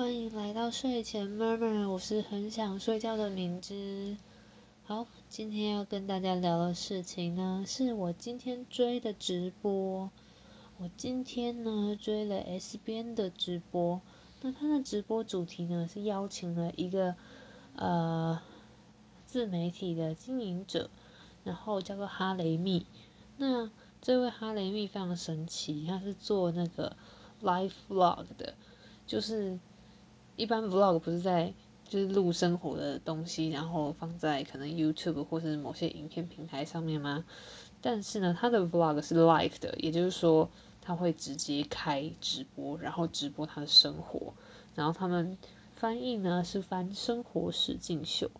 [0.00, 4.16] 欢迎来到睡前 murmur，我是很想睡觉的敏之。
[4.86, 10.10] 好，今天要跟大家聊的事情呢，是我今天追的直播。
[10.78, 14.00] 我今天呢追了 S 边的直播，
[14.40, 17.14] 那他的直播主题呢是邀请了一个
[17.76, 18.40] 呃
[19.26, 20.88] 自媒体的经营者，
[21.44, 22.86] 然后叫做哈雷密。
[23.36, 23.70] 那
[24.00, 26.96] 这位哈雷密非常神奇，他是做那个
[27.42, 28.54] live vlog 的。
[29.06, 29.58] 就是
[30.40, 31.52] 一般 vlog 不是在
[31.86, 37.26] 就是录生活的东西，然后放在可能 YouTube 或是某些影片平台上面吗？
[37.82, 40.48] 但是呢，他的 vlog 是 live 的，也就是说
[40.80, 44.32] 他会直接开直播，然后直播他的生活。
[44.74, 45.36] 然后他们
[45.76, 48.30] 翻译呢是翻生活实境秀，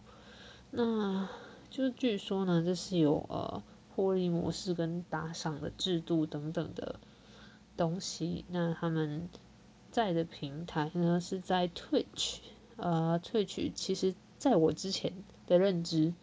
[0.71, 1.29] 那
[1.69, 3.63] 就是据说呢这是有呃
[3.95, 6.99] 获利模式跟打赏的制度等等的
[7.77, 8.47] 东西。
[8.49, 9.29] 那他们。
[9.91, 12.39] 在的平台呢是在 Twitch，
[12.77, 15.13] 呃，Twitch 其实在我之前
[15.49, 16.15] 的认知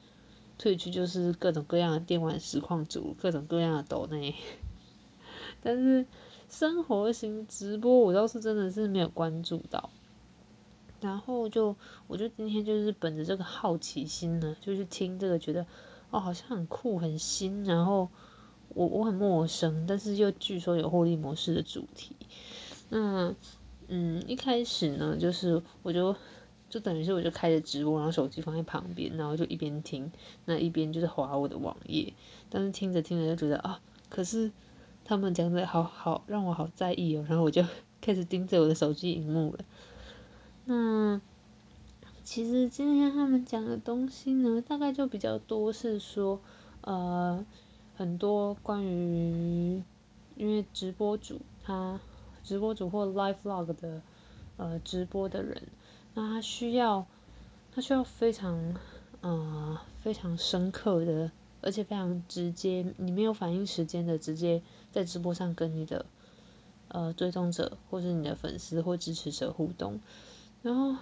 [0.57, 4.35] ，Twitch 就是各种各样的电玩实况组，各种各样的抖内，
[5.61, 6.05] 但是
[6.49, 9.89] 生活型直播我倒是真的是没有关注到，
[11.01, 11.75] 然后就
[12.07, 15.67] 我就今天就是本着这个好奇心呢，就去听这个，觉得
[16.09, 18.09] 哦好像很酷很新，然后
[18.69, 22.15] 我我很陌生，但是又据说有获利模式的主题，
[22.89, 23.35] 那。
[23.89, 26.13] 嗯，一开始呢，就是我就
[26.69, 30.11] 就等于是我就开着直播，然后手机放在旁边，然后就一边听，
[30.43, 32.13] 那一边就是划我的网页。
[32.49, 33.79] 但是听着听着就觉得啊，
[34.09, 34.51] 可是
[35.05, 37.63] 他们讲的好好让我好在意哦，然后我就
[38.01, 39.59] 开始盯着我的手机荧幕了。
[40.65, 41.21] 那
[42.25, 46.41] 其实今天他们讲的东西呢，大概就比较多是说，
[46.81, 47.45] 呃，
[47.95, 49.81] 很多关于
[50.35, 52.01] 因为直播主他。
[52.47, 54.01] 直播主或 live vlog 的
[54.55, 55.63] 呃直播的人，
[56.13, 57.05] 那他需要
[57.73, 58.73] 他需要非常
[59.19, 61.29] 呃非常深刻的，
[61.61, 64.61] 而且非常直接，你没有反应时间的，直接
[64.93, 66.05] 在直播上跟你的
[66.87, 69.99] 呃追踪者或是你的粉丝或支持者互动，
[70.61, 70.95] 然后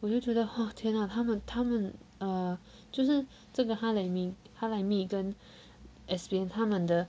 [0.00, 2.58] 我就觉得哦天呐，他们他们呃
[2.90, 5.34] 就是这个哈雷米哈雷密跟
[6.06, 7.06] S 边他们的。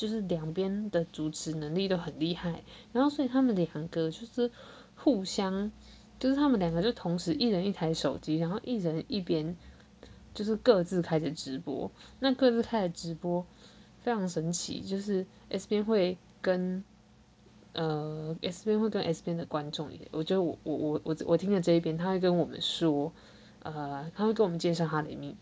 [0.00, 2.62] 就是两边的主持能力都很厉害，
[2.94, 4.50] 然后所以他们两个就是
[4.96, 5.70] 互相，
[6.18, 9.58] 就是他们两个就同时一人一台手机，然后一人一边
[10.32, 13.44] 就是各自开着直播，那各自开的直播
[14.00, 16.82] 非常神奇，就是 S 边会跟
[17.74, 23.12] 呃 S 边会跟 S 边的观众，我觉得我我我我我听的这一边，他会跟我们说，
[23.62, 25.36] 呃他会跟我们介绍哈雷密。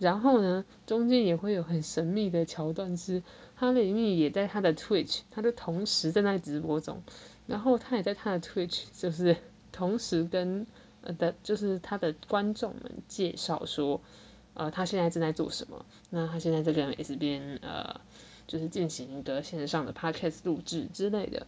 [0.00, 3.22] 然后呢，中间也会有很神秘的桥段，是
[3.54, 7.02] 哈雷密也在他的 Twitch，他就同时正在直播中，
[7.46, 9.36] 然后他也在他的 Twitch，就是
[9.70, 10.66] 同时跟
[11.02, 14.00] 呃的，就是他的观众们介绍说，
[14.54, 18.00] 呃，他现在正在做什么，那他现在在跟 S 边呃，
[18.46, 21.46] 就是进行一个线上的 Podcast 录制之类的，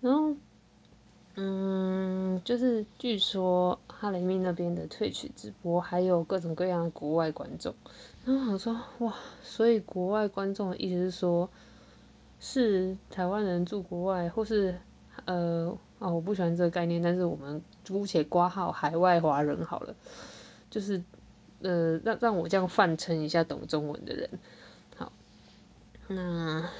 [0.00, 0.36] 然后。
[1.36, 7.74] 嗯，就是据说哈雷密那边的退取直播还有各种各样的国外观众，
[8.24, 9.12] 然后我说哇，
[9.42, 11.50] 所以国外观众的意思是说，
[12.38, 14.78] 是台湾人住国外，或是
[15.24, 19.96] 呃啊我不喜欢这个概念，但是我们姑且挂号海外华人好了，
[20.70, 21.02] 就是
[21.62, 24.30] 呃让让我这样泛称一下懂中文的人，
[24.96, 25.10] 好，
[26.06, 26.70] 那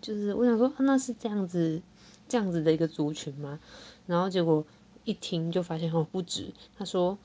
[0.00, 1.82] 就是我想说那是这样子。
[2.30, 3.60] 这样子的一个族群吗？
[4.06, 4.64] 然后结果
[5.04, 7.18] 一听就发现哦不止，他说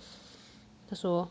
[0.89, 1.29] 他说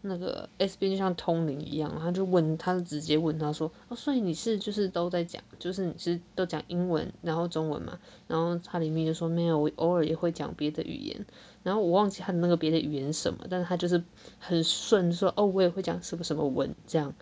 [0.00, 7.98] 那个 S 边就像通灵一样，他就问他就直接问他说哦所以你是就是都在讲就是你是都讲英文然后中文嘛？
[8.28, 11.26] 然后他里面就说没有我偶尔也会讲别的语言，
[11.64, 14.04] 然后我忘记他的那个别的语言什么，但是他就是
[14.38, 17.14] 很顺说哦我也会讲什么什么文这样，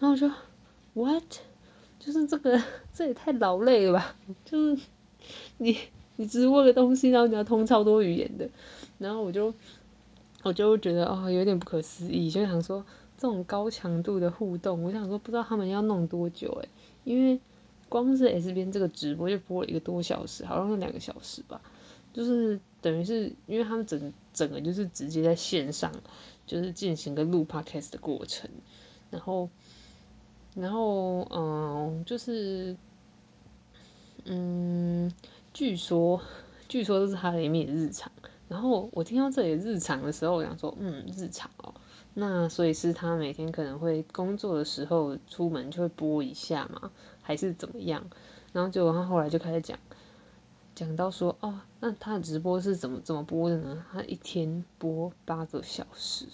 [0.00, 0.28] 然后我就
[0.94, 1.22] what
[2.00, 2.60] 就是这个
[2.92, 4.82] 这也太劳累了吧，就是。
[5.58, 5.78] 你
[6.16, 8.48] 你直播的东西，然后你要通超多语言的，
[8.98, 9.52] 然后我就
[10.42, 12.84] 我就觉得哦有点不可思议，就想说
[13.18, 16.68] 这种高强度的互动，我想说不知道他们要弄多久诶，
[17.04, 17.40] 因为
[17.88, 21.60] 光是 S 边这个直播就播了一个多小时，好像是两个小时吧，
[22.12, 25.92] 就是等于是因为他们整整个就是直接在线上
[26.46, 28.50] 就是进行个录 podcast 的过程，
[29.10, 29.50] 然后
[30.54, 32.76] 然后嗯就是。
[34.28, 35.12] 嗯，
[35.54, 36.20] 据说，
[36.68, 38.10] 据说这是哈雷米的日常。
[38.48, 41.74] 然后我听到这里日常的时候，我想说，嗯，日常哦，
[42.14, 46.90] 那所以是他每天可能会工作的时候出门就会播一下嘛，
[47.22, 48.08] 还是怎么样？
[48.52, 49.78] 然后结果他后来就开始讲，
[50.74, 53.84] 讲到说，哦，那他的直播是怎么怎么播的呢？
[53.92, 56.26] 他一天播八个小时。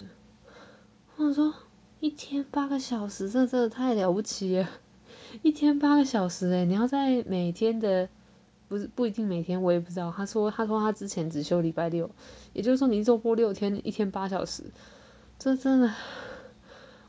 [1.15, 1.53] 我说
[1.99, 4.65] 一天八个小时，这真的太了不起！
[5.41, 8.07] 一天八个小时，诶，你要在每天的，
[8.67, 10.13] 不是不一定每天，我也不知道。
[10.15, 12.11] 他说他说他之前只休礼拜六，
[12.53, 14.63] 也就是说你一周播六天，一天八小时，
[15.39, 15.93] 这真的，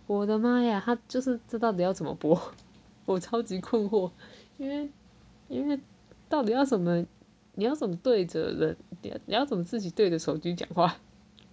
[0.07, 0.83] 我的妈呀！
[0.85, 2.41] 他就是这到底要怎么播？
[3.05, 4.11] 我超级困惑，
[4.57, 4.89] 因为
[5.49, 5.79] 因为
[6.31, 7.05] 到底要怎么，
[7.55, 8.77] 你要怎么对着人，
[9.27, 10.97] 你要怎么自己对着手机讲话，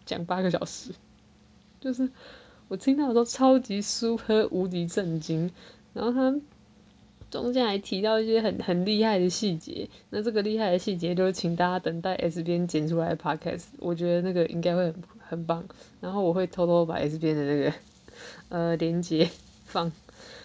[0.05, 0.93] 讲八个小时，
[1.81, 2.09] 就是
[2.69, 5.51] 我听到的时候超级 super 无敌震惊，
[5.93, 6.39] 然后他
[7.31, 15.65] 中间还提到一些很很厉害的细节，那这个厉害的细节就是请大家等待 S 边剪出来的 podcast，我觉得那个应该会很很棒，
[15.99, 17.73] 然后我会偷偷把 S 边的那个
[18.49, 19.31] 呃连接
[19.65, 19.91] 放。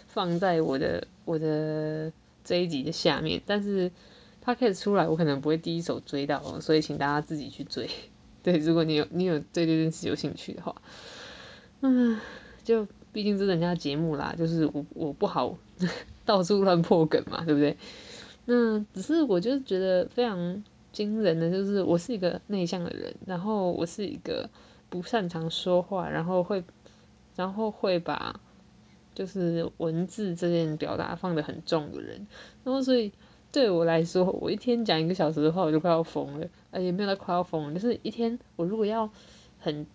[0.08, 2.10] 放在我的我的
[2.42, 3.90] 这一集的下面，但是
[4.40, 7.90] 它开始出来，我可能不会第一手追到，所以请大家自己去追。
[8.42, 10.80] 对，如果你有你有对这件事有兴趣的话，
[11.82, 12.18] 嗯，
[12.64, 15.56] 就毕竟是人家节目啦，就是我我不好
[16.26, 17.78] 到处乱破梗嘛，对不对？
[18.44, 24.50] 那只是我就是觉得非常惊人的，就是我是一个内向的人，然后我是一个
[24.90, 26.62] 不擅长说话，然后会
[27.36, 28.38] 然后会把。
[29.14, 32.26] 就是文字这件表达放的很重的人，
[32.64, 33.10] 然后所以
[33.50, 36.46] 对我来说，我一天讲一个小时的话，我就快要疯了。
[36.70, 39.08] 哎，也没有到快要疯，就是一天我如果要
[39.58, 39.86] 很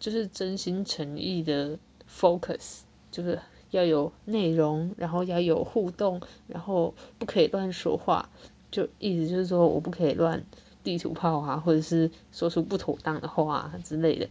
[0.00, 1.78] 就是真心诚意的
[2.08, 3.38] focus，就是
[3.70, 8.30] 要有内容，然后要有互动，然后不可以乱说话，
[8.70, 10.44] 就意思就是说我不可以乱
[10.82, 14.28] 地图炮啊，或者是说出不妥当的话之类的，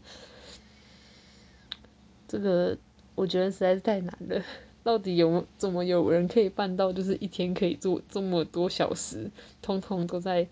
[2.28, 2.78] 这个。
[3.16, 4.44] 我觉得实在是太难了，
[4.84, 9.32] 到底有怎么有人可以办到，就是一天可以做这么多小时，
[9.64, 10.48] 通通都在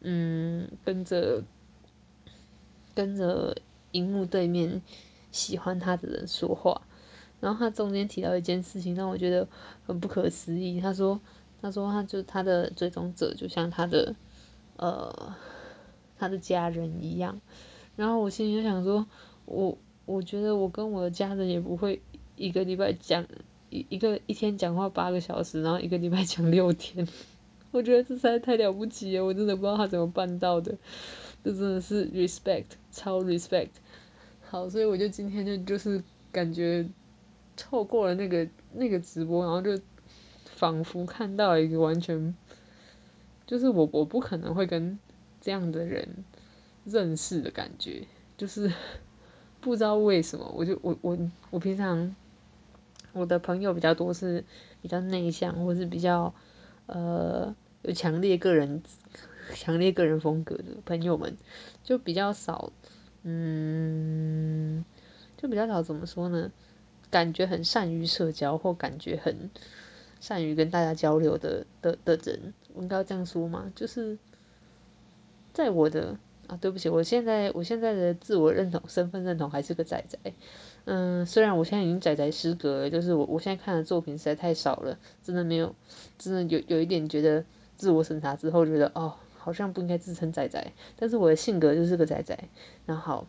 [0.00, 1.42] 嗯跟着
[2.94, 3.58] 跟着
[3.92, 4.80] 荧幕对面
[5.38, 6.82] 喜欢他的人说话，
[7.40, 9.46] 然后他中间提到一件事情让我觉得
[9.86, 11.20] 很不可思议，他说
[11.62, 14.16] 他说他就他的追踪者就像他的
[14.76, 15.34] 呃
[16.18, 17.40] 他的家人一样，
[17.96, 19.06] 然后我心里就想说
[19.44, 19.78] 我。
[20.08, 22.00] 我觉得我跟我的家人也不会
[22.34, 23.26] 一个礼拜讲
[23.68, 27.06] 一一个一天讲话八个小时，然后一个礼拜讲六天。
[27.72, 30.78] 我觉得这实在太了不起，我真的不知道他怎么办到的。
[31.44, 33.68] 这真的是 respect，超 respect。
[34.50, 36.02] 好，所以我就今天就就是
[36.32, 36.88] 感觉
[37.56, 39.82] 透过了那个那个直播，然后就
[40.44, 42.34] 仿佛看到一个完全
[43.46, 44.98] 就是我我不可能会跟
[45.40, 46.24] 这样的人
[46.84, 48.06] 认识的感觉，
[48.36, 48.72] 就是。
[49.60, 51.18] 不知道为什么，我就我我
[51.50, 52.14] 我平常
[53.12, 54.44] 我的朋友比较多是
[54.80, 56.32] 比较内向或是比较
[56.86, 58.84] 呃有强烈个人
[59.52, 61.36] 强烈个人风格的朋友们，
[61.82, 62.72] 就比较少，
[63.22, 64.84] 嗯，
[65.36, 66.50] 就比较少怎么说呢？
[67.10, 69.50] 感觉很善于社交或感觉很
[70.20, 73.72] 善于跟大家交流的的的人，我应该这样说吗？
[73.74, 74.18] 就是
[75.52, 76.18] 在我的。
[76.48, 80.18] 啊，对不起，我现在我现在的自我认同、身份认同还是个仔仔。
[80.86, 85.74] 嗯，虽然我现在已经仔仔失格了，就是我我现在看的作品实在太少了，真的没有，
[86.16, 87.44] 真的有有一点觉得
[87.76, 89.16] 自我审查之后觉得哦，
[89.48, 90.72] 好像不应该自称仔仔。
[90.98, 92.38] 但是我的性格就是个仔仔，
[92.84, 93.26] 然后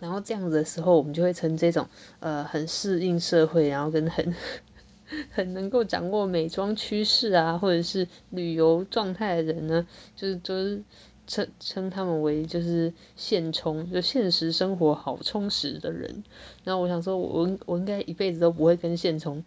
[0.00, 1.86] 然后这样子的时候，我们就会称这种
[2.18, 4.34] 呃很适应社会，然后跟很
[5.30, 10.82] 很能够掌握美妆趋势啊，或者是旅游状态的人呢，就是就是。
[11.26, 16.24] 称称他们为就是现充，就现实生活好充实的人。
[16.64, 19.44] 然后我想说，我我应该一辈子都不会跟现充，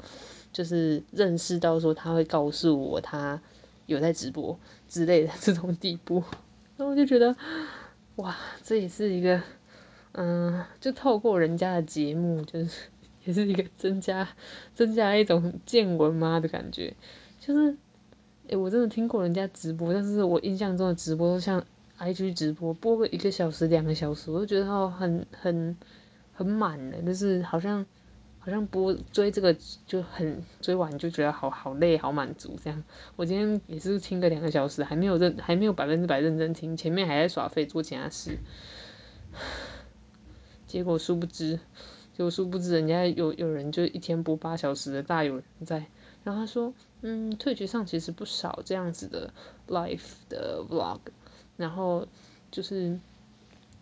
[0.54, 3.42] 就是认识到说他会告诉我他
[3.86, 4.58] 有在直播
[4.94, 6.24] 之类的这种地步。
[6.78, 7.36] 然后我就觉得，
[8.18, 9.42] 哇，这也是一个，
[10.12, 12.88] 嗯，就透过人家的节目，就是
[13.26, 14.30] 也是一个增加
[14.76, 16.94] 增加一种见闻嘛的感觉。
[17.40, 17.76] 就是，
[18.50, 21.66] 诶，我真的听过人家直播，但是我印象中的直播都像。
[22.00, 25.78] IG 直播播个一个小时、两个小时，我就觉得哦，很很
[26.34, 27.86] 很满的，就是好像
[28.44, 29.56] 好像播追这个
[29.88, 32.84] 就很追完就觉得好好累、好满足这样。
[33.16, 38.38] 我今天也是听个两个小时，还没有认还没有百分之百认真听，前面还在耍废做其他事，
[40.68, 41.62] 结果殊不知，
[42.18, 45.86] 结果殊不知人家有有人就一天播八小时的大有人在，
[46.26, 49.34] 然后他说，嗯，退学上其实不少这样子的
[49.70, 51.00] life 的 vlog。
[51.56, 52.08] 然后
[52.50, 53.00] 就是，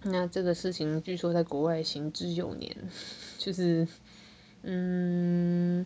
[0.04, 2.76] 那这个事情据说在国外行之有年，
[3.40, 3.88] 就是，
[4.64, 5.86] 嗯，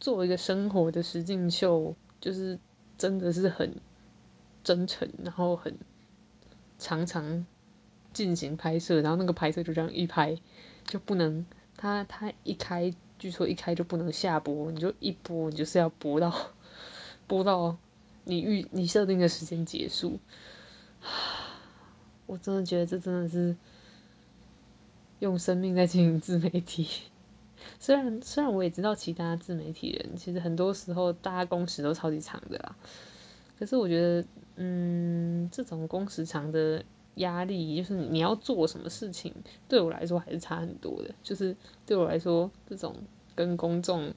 [0.00, 2.58] 作为一个生活的实境秀，就是
[2.96, 3.76] 真的是很
[4.64, 5.76] 真诚，然后很
[6.78, 7.46] 常常
[8.12, 10.36] 进行拍摄，然后那个拍摄就这样一拍
[10.84, 16.34] 就不能，他他一开，据说一开就不能下播，你就一播你就是要播到
[17.28, 17.76] 播到
[18.24, 20.18] 你预你设定的时间结束，
[22.26, 23.56] 我真的觉得这真的是
[25.20, 26.88] 用生命在经营自媒体。
[27.80, 32.76] 虽然虽然我也知道其他自媒体人，其实很多时候大家工时都超级长的啦，
[33.58, 34.24] 可是我觉得，
[34.56, 36.84] 嗯，这种工时长的
[37.16, 39.34] 压力，就是你要做什么事情，
[39.68, 41.14] 对我来说还是差很多的。
[41.22, 42.96] 就是对我来说，这种
[43.34, 44.12] 跟公众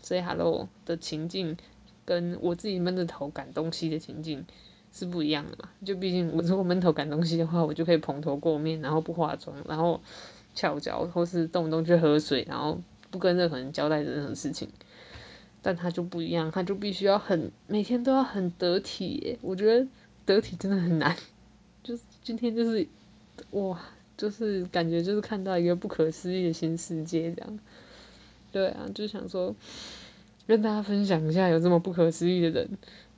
[0.00, 1.56] say hello 的情境，
[2.04, 4.46] 跟我自己闷着头赶东西的情境
[4.92, 5.70] 是不一样的嘛。
[5.84, 10.00] 就毕竟我如果闷头赶东西的话，我就可以蓬头垢面，然后不化妆，然后。
[10.54, 12.80] 翘脚，或是动不动就喝水，然后
[13.10, 14.68] 不跟任何人交代任何事情，
[15.62, 19.38] 但他就不一样，他就必须要很每天都要很得体。
[19.42, 19.86] 我觉得
[20.26, 21.16] 得体真的很难，
[21.82, 22.86] 就是今天就是
[23.50, 23.80] 哇，
[24.16, 27.58] 就是感觉就是看到一个不可思议的新世界这样。
[28.52, 29.54] 对啊，就想说
[30.46, 32.68] 跟大家分享一下有这么不可思议的人。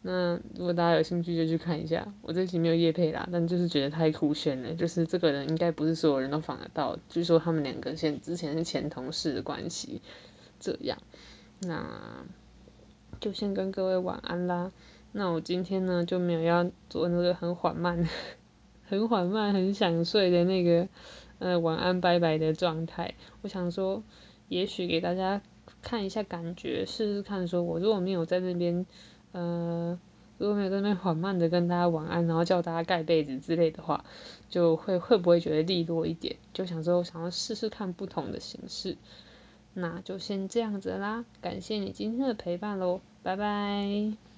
[0.07, 10.03] 那如果大家有兴趣就去看一下，我这期没有叶配啦，但就是觉得太酷炫了，就是这个人应该不是所有人都访得到，据说他们两个现之前是前同事的关系，
[10.61, 10.99] 这样，
[11.61, 12.27] 那
[13.19, 14.71] 就先跟各位晚安啦。
[15.13, 18.07] 那我今天呢就没有要做那个很缓慢、
[18.87, 20.87] 很缓慢、很想睡的那个
[21.39, 24.03] 呃晚安拜拜的状态，我想说，
[24.49, 25.41] 也许给大家
[25.81, 28.85] 看一下感觉，试试看，说我如果没有在那边。
[29.35, 29.99] 呃，
[30.39, 34.05] 如果没有在那边缓慢的跟大家晚安，然后叫大家盖被子之类的话，
[34.49, 36.37] 就会会不会觉得利落一点？
[36.53, 38.97] 就想说想要试试看不同的形式，
[39.75, 44.34] 那就先这样子啦，感谢你今天的陪伴喽，拜拜。